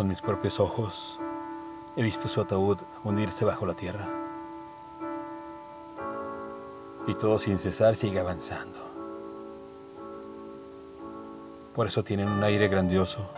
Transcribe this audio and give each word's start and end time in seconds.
Con 0.00 0.08
mis 0.08 0.22
propios 0.22 0.58
ojos 0.60 1.20
he 1.94 2.02
visto 2.02 2.26
su 2.26 2.40
ataúd 2.40 2.78
hundirse 3.04 3.44
bajo 3.44 3.66
la 3.66 3.74
tierra. 3.74 4.08
Y 7.06 7.12
todo 7.12 7.38
sin 7.38 7.58
cesar 7.58 7.94
sigue 7.94 8.18
avanzando. 8.18 8.78
Por 11.74 11.86
eso 11.86 12.02
tienen 12.02 12.30
un 12.30 12.42
aire 12.42 12.68
grandioso. 12.68 13.30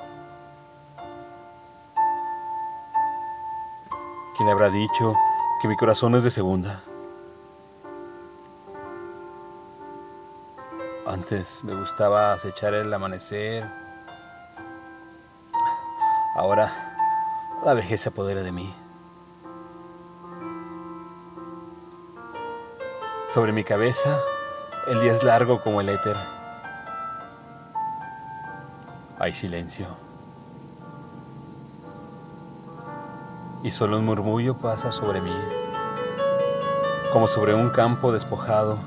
¿Quién 4.36 4.48
habrá 4.48 4.70
dicho 4.70 5.16
que 5.60 5.66
mi 5.66 5.76
corazón 5.76 6.14
es 6.14 6.22
de 6.22 6.30
segunda? 6.30 6.84
Antes 11.06 11.64
me 11.64 11.74
gustaba 11.74 12.32
acechar 12.32 12.74
el 12.74 12.94
amanecer. 12.94 13.91
Ahora 16.42 16.72
la 17.64 17.72
vejez 17.72 18.00
se 18.00 18.08
apodera 18.08 18.42
de 18.42 18.50
mí. 18.50 18.74
Sobre 23.28 23.52
mi 23.52 23.62
cabeza 23.62 24.18
el 24.88 25.00
día 25.00 25.12
es 25.12 25.22
largo 25.22 25.60
como 25.60 25.80
el 25.80 25.88
éter. 25.88 26.16
Hay 29.20 29.32
silencio. 29.32 29.86
Y 33.62 33.70
solo 33.70 34.00
un 34.00 34.04
murmullo 34.04 34.58
pasa 34.58 34.90
sobre 34.90 35.20
mí, 35.20 35.36
como 37.12 37.28
sobre 37.28 37.54
un 37.54 37.70
campo 37.70 38.10
despojado. 38.10 38.78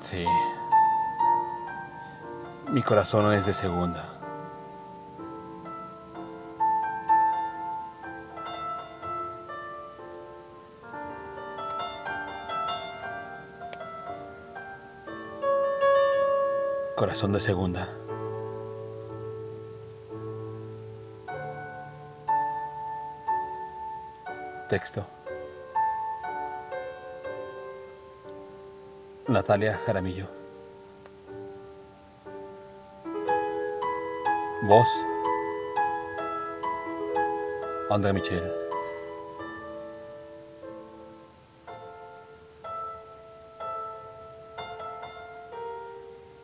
Sí. 0.00 0.26
Mi 2.70 2.82
corazón 2.82 3.32
es 3.34 3.46
de 3.46 3.52
segunda. 3.52 4.18
Corazón 16.96 17.32
de 17.32 17.40
segunda. 17.40 17.88
Texto. 24.68 25.04
Natalia 29.28 29.78
Jaramillo. 29.84 30.41
Voz. 34.62 34.86
André 37.90 38.12
Michel. 38.12 38.61